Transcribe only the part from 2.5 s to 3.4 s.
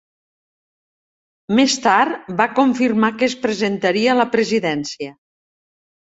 confirmar que es